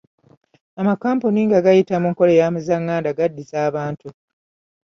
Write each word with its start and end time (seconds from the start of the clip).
Amakampuni 0.81 1.39
nga 1.47 1.59
gayita 1.65 1.95
mu 2.03 2.07
nkola 2.13 2.33
ya 2.39 2.47
muzzanganda 2.53 3.17
gaddiza 3.17 3.57
abantu. 3.69 4.07